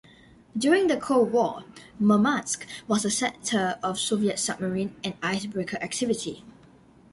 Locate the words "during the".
0.57-0.97